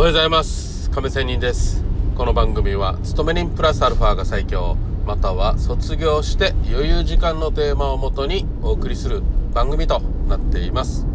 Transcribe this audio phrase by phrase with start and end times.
[0.00, 0.90] おはようございます。
[0.92, 1.84] 亀仙人です。
[2.16, 4.78] この番組は勤め人プラスアルファが最強。
[5.06, 9.22] または卒業して余裕時間のテーマをもとにお送りする
[9.52, 11.06] 番組となっています。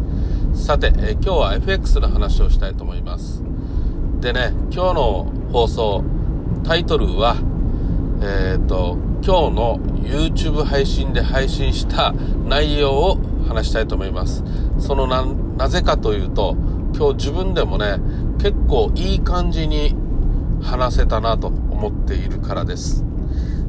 [0.54, 3.42] さて、え今日は FX の話をしたいと思います。
[4.20, 6.04] でね今日の放送
[6.62, 7.34] タイトルは
[8.22, 12.12] えっ、ー、と今日の YouTube 配信で配信した
[12.44, 13.18] 内容を
[13.48, 14.44] 話したいと思います。
[14.78, 16.56] そのなぜかというと
[16.96, 17.96] 今日自分でもね
[18.46, 19.96] 結構いい感じに
[20.62, 23.04] 話せたなと思っているからです。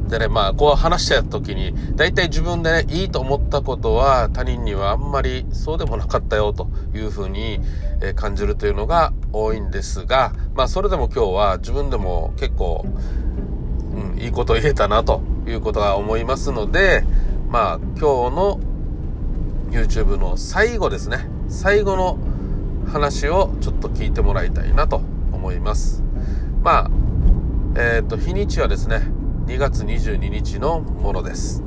[0.08, 7.60] でねまあこう話した時に大体自分でねいいと思ったことは他人にはあんまりそうでもなかったよというふうに、
[8.16, 12.86] 感じるというのが多いんですがまあそれでも今日は自分でも結構、
[13.96, 17.04] うん、いいこと言えたなということが思いますので
[17.50, 18.60] まあ今日の
[19.72, 21.28] YouTube の最後ですね。
[21.50, 22.20] 最後の
[22.88, 26.04] 話をちょっと聞いてもらいたいなと思います。
[26.64, 26.92] まあ
[27.76, 29.08] えっ、ー、と日にちはですね
[29.46, 31.64] 2月22日のものです。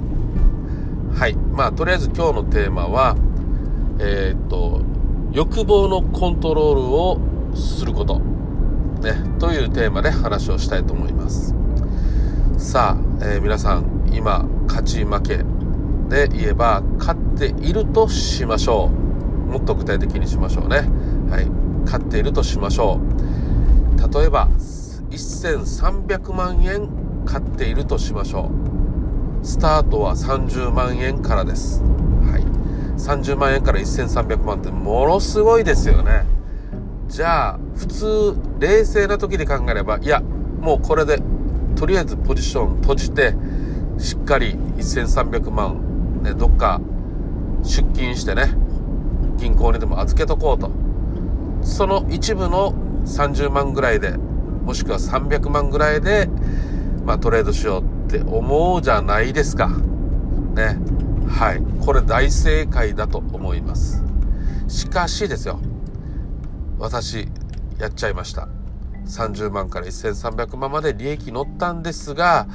[1.15, 1.35] はい。
[1.35, 3.17] まあとりあえず今日のテーマは
[3.99, 4.83] えっ、ー、と
[5.33, 7.21] 欲望のコントロールを
[7.55, 8.21] すること。
[9.01, 11.55] ねというテーマで話をしたいと思います。
[12.59, 15.39] さあ、えー、皆さん今勝ち負け
[16.09, 19.51] で言えば勝っているとしましょう。
[19.51, 20.89] もっと具体的にしましょうね。
[21.31, 21.47] はい、
[21.89, 24.15] 買っているとしましょう。
[24.15, 24.49] 例えば
[25.11, 26.89] 1300万円
[27.25, 28.51] 買っているとしましょ
[29.43, 29.47] う。
[29.47, 32.43] スタートは30万円からです、はい、
[33.01, 36.27] 30万円から1300万ってものすごいですよね。
[37.09, 40.21] じゃあ普通冷静な時で考えればいや
[40.61, 41.21] もうこれで
[41.75, 43.35] とりあえずポジション閉じて
[43.99, 46.81] しっかり1300万、ね、どっか
[47.63, 48.55] 出金してね
[49.39, 50.90] 銀行にでも預けとこうと。
[51.63, 52.73] その一部の
[53.05, 54.17] 30万ぐらいで
[54.71, 56.29] もしくは300万ぐらいで、
[57.05, 59.69] まあ、トレードしようって思うじゃないですか。
[59.69, 60.79] ね。
[61.29, 61.63] はい。
[61.85, 64.05] これ大正解だと思います。
[64.69, 65.61] しかしですよ。
[66.79, 67.29] 私、
[67.79, 68.49] やっちゃいました。
[69.07, 72.47] 30万から1300万まで利益乗ったんですが、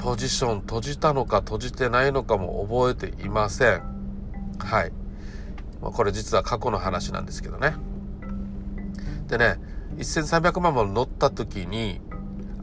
[0.00, 3.82] ポジション閉じたのか閉じてないのかも覚えていません。
[4.58, 4.92] はい。
[5.80, 7.74] これ実は過去の話なんですけどね。
[9.28, 9.58] でね、
[9.96, 12.00] 1300万も乗った時に、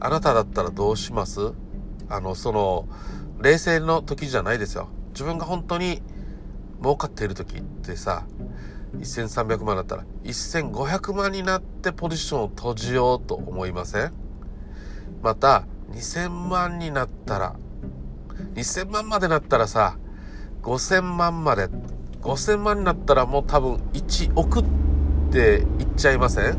[0.00, 1.52] あなただったらどうします？
[2.08, 2.88] あの、その、
[3.40, 4.88] 冷静の時じゃないですよ。
[5.12, 6.02] 自分が本当に
[6.80, 8.24] 儲かっている時ってさ、
[8.98, 14.12] 1300万だったら1500万になってポジションを閉じようと思いません？
[15.22, 17.56] また2000万になったら
[18.54, 19.96] 2000万までなったらさ
[20.62, 21.68] 5000万まで
[22.20, 24.79] 5000万になったらもう多分1億って
[25.30, 26.58] って言っちゃいません？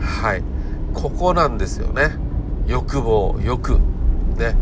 [0.00, 0.42] はい。
[0.94, 2.16] ここなんですよね。
[2.66, 3.78] 欲望欲。
[4.38, 4.56] ね。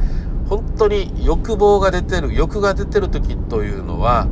[0.48, 4.26] 本当に欲望が出てる欲が出てる時というのは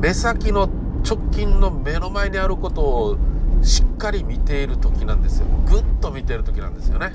[0.00, 0.68] 目先の
[1.04, 3.16] 直近の目の前にあることを
[3.60, 5.46] しっかり見ている時なんですよ。
[5.66, 7.12] ぐっと見ている時なんですよね。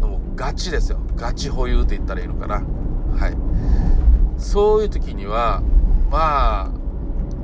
[0.00, 0.98] もうガチですよ。
[1.14, 2.56] ガチ保有って言ったらいいのかな。
[2.56, 3.36] はい。
[4.36, 5.62] そういう時には
[6.10, 6.70] まあ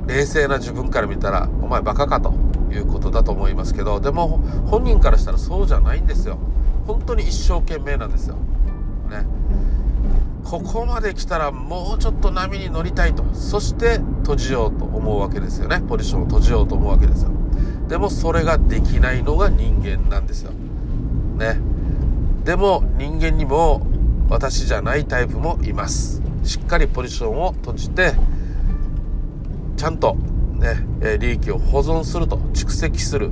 [0.07, 2.33] 冷静な自分から見たらお前バカかと。
[2.77, 6.37] いうことだと思いますけどでも本人からしたらそうじゃないんですよ。
[6.85, 8.35] 本当に一生懸命なんですよ。
[9.09, 9.25] ね。
[10.43, 15.81] ここまで来たらもうちょっと波に乗りたいとそして閉じようと思うわけですよね。
[15.81, 17.31] ポジションを閉じようと思うわけですよ。
[17.89, 20.51] でもそれができないのが人間なんですよ。
[21.37, 21.59] ね。
[22.45, 23.85] でも人間にも
[24.29, 26.21] 私じゃないタイプもいます。
[26.43, 28.13] しっかりポジションを閉じて
[29.75, 30.15] ちゃんと
[30.57, 33.31] ね、え利益を保存すると蓄積する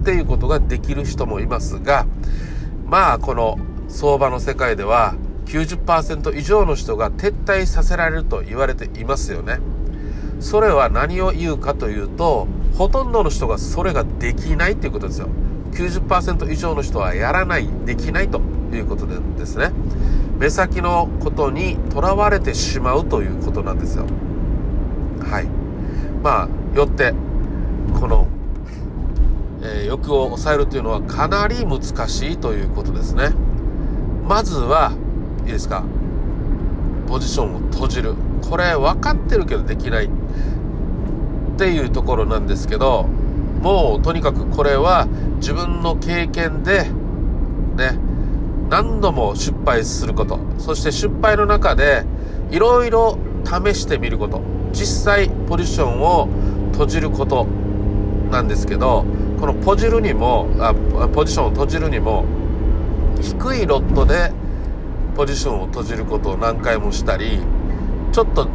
[0.00, 2.06] っていうことができる人もいますが
[2.86, 3.58] まあこの
[3.88, 5.14] 相場の世界では
[5.46, 9.60] 90%以上の人が撤退させられると言われていますよね。
[10.40, 12.46] それは何を言うかというと
[12.76, 15.28] ほとんどの人がそれができないということですよ。
[15.72, 18.40] 90%以上の人はやらないできないと
[18.72, 19.72] いうことでですね
[20.38, 24.06] 目先のことにとらわれてしまうということなんですよ。
[25.20, 25.65] はい
[26.26, 27.14] まあよって
[28.00, 28.26] この、
[29.62, 33.30] えー、欲を抑えるというのはかなり難しいということですね。
[34.26, 34.90] まずは
[35.44, 35.84] いいですか？
[37.06, 38.16] ポジションを閉じる。
[38.42, 40.08] これ分かってるけどできないっ
[41.56, 43.04] ていうところなんですけど
[43.62, 45.06] もうとにかくこれは
[45.36, 46.90] 自分の経験で
[47.76, 48.00] ね
[48.68, 50.40] 何度も失敗すること。
[50.58, 52.04] そして失敗の中で
[52.50, 54.55] いろいろ試してみること。
[54.76, 56.28] 実際ポジションを
[56.72, 57.46] 閉じること
[58.30, 59.06] なんですけど
[59.40, 60.74] このポジルにもあ
[61.08, 62.26] ポジションを閉じるにも
[63.22, 64.32] 低いロットで
[65.16, 67.40] ポジションを閉じることを何回もしたり
[68.12, 68.48] ちょっと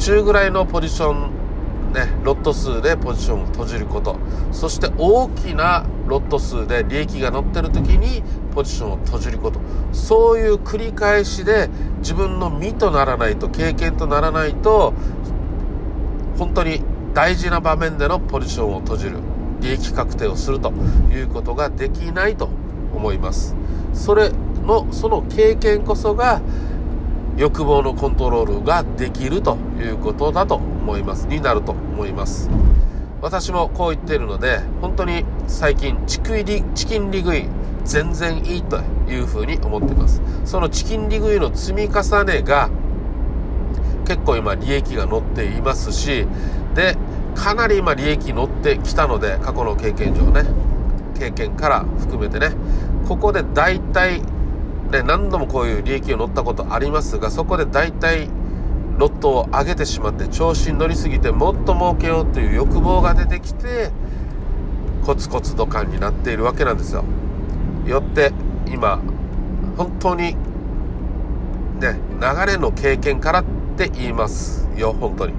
[0.00, 1.44] 中ぐらいのポジション
[1.94, 4.18] ね、ロット数でポジションを閉じること
[4.50, 9.60] そして大きなロット数で利益が乗ってる時にポジションを閉じること。
[9.92, 11.68] そういう繰り返しで
[11.98, 14.92] 自分の身とならないと経験とならないと
[16.38, 16.82] 本当に
[17.14, 19.18] 大事な場面でのポジションを閉じる。
[19.64, 20.72] 利益確定をすると
[21.10, 22.50] いうことができないと
[22.94, 23.56] 思います。
[23.94, 24.30] それ
[24.66, 26.42] のその経験こそが
[27.36, 31.26] 欲望のコントロールができるということだと思います。
[31.26, 32.50] になると思います。
[33.22, 36.20] 私もこう言っているので本当に最近チ
[36.74, 37.46] チキン利食い
[37.84, 40.20] 全然いいというふうに思っています。
[40.44, 42.68] そのチキン利食いの積み重ねが
[44.04, 46.26] 結構今利益が乗っていますし
[46.74, 46.96] で
[47.34, 50.44] かなり今利益乗ってきたので過去の経験上ね
[51.18, 52.50] 経験から含めてね
[53.06, 54.22] ここで大体
[54.94, 58.28] ね、何度もこういう利益を乗ったことありますがそこで大体
[58.96, 63.90] ロットを上げてしまって調子に乗りすぎてもっと儲けようという欲望が出てきて
[65.04, 67.04] コツコツと感になっているわけなんですよ。
[67.86, 68.32] よって
[68.66, 69.00] 今
[69.76, 70.36] 本当に
[71.80, 75.34] ね流れの経験からって言いますよ本当に。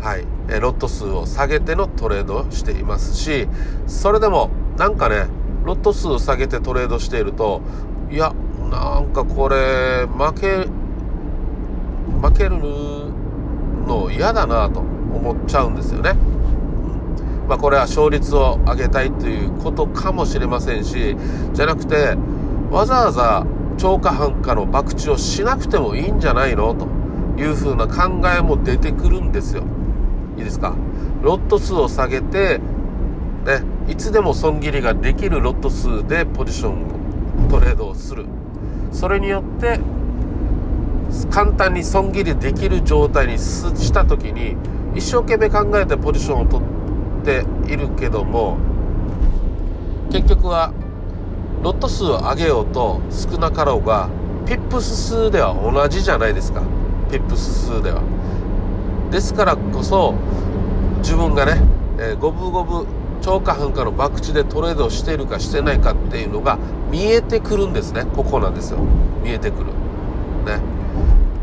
[0.00, 0.24] はい。
[0.48, 3.48] えロット数を下げてのトレードをしていますし
[3.88, 5.26] それでもなんかね
[5.64, 7.60] ロット数を下げてトレードしていると
[8.10, 8.32] いや
[8.70, 10.68] なんかこれ負け
[12.22, 12.58] 負ける
[13.86, 16.14] の嫌だなと思っちゃうんですよね。
[17.48, 21.16] まあ、これは勝率を上げたいということかもしれませんし
[21.52, 22.16] じゃなくて
[22.72, 23.46] わざわざ
[23.78, 26.74] 超過半価の博打をしなくてもいいんじゃないの？
[26.74, 26.86] と
[27.40, 29.64] いうふうな考えも出てくるんですよ。
[30.36, 30.74] いいですか？
[31.22, 32.60] ロット数を下げて
[33.44, 36.86] ね、いつでも損切りができるロット数でポジション
[37.46, 38.26] をトレードをする。
[38.92, 39.78] それによって
[41.30, 44.56] 簡単に損切りできる状態にした時に
[44.96, 48.58] 一生懸命考えてポジションを取っているけども
[50.10, 50.72] 結局は
[51.62, 54.08] ロット数を上げようと少なかろうが
[54.46, 56.62] ピップス数では同じじゃないですか。
[57.10, 58.02] ピップス数では。
[59.10, 60.14] ですからこそ
[60.98, 61.60] 自分がね、
[61.98, 62.86] え、五分五分
[63.20, 66.58] 丁か半かの博打でトレードをしているかしてないかっていうのが
[66.90, 68.04] 見えてくるんですね。
[68.14, 68.78] ここなんですよ。
[69.22, 69.66] 見えてくる。
[70.46, 70.60] ね。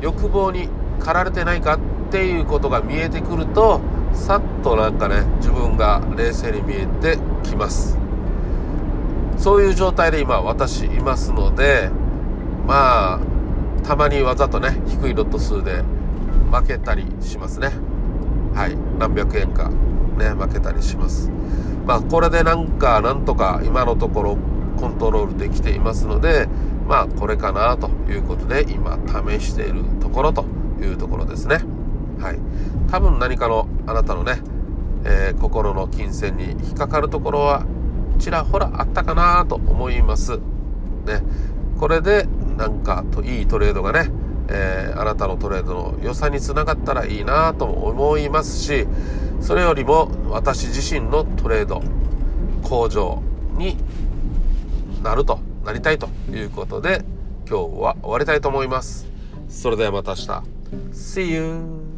[0.01, 0.69] 欲望に
[1.00, 1.80] 駆られてないかっ
[2.12, 3.81] ていうことが見えてくると
[4.13, 8.02] さっとなんかね自分が冷静に見えてきます。
[9.44, 11.90] そういう状態で今私いますので
[12.66, 13.19] まあ
[13.84, 15.84] たまにわざとね低いロット数で
[16.50, 17.72] 負けたりしますね。
[18.56, 18.78] はい。
[18.98, 19.69] 何百円か
[20.18, 21.30] ね負けたりします。
[21.86, 24.38] まあこれでなんかなんとか今のところ
[24.80, 26.48] コントロールできていますので
[26.88, 30.46] まあこれかなということで今試しているところと
[30.81, 31.57] いうところですね。
[32.22, 32.39] はい。
[32.89, 34.38] 多分何かのあなたのね、
[35.04, 37.66] えー、心の金銭に引っかかるところは
[38.24, 40.38] ちらほらあったかなと思います。
[40.38, 41.22] ね。
[41.78, 42.25] これで
[42.58, 44.10] なんかといいトレードがね
[44.50, 48.86] えー、あなたのトレードの良さにつながったらいいなと思いますし
[49.39, 51.82] それよりも私自身のトレード
[52.62, 53.22] 向上
[53.58, 53.77] に
[55.01, 57.03] なるとなりたいということで
[57.48, 59.08] 今日は終わりたいと思います。
[59.50, 60.44] それではまた明日。
[60.94, 61.92] See you!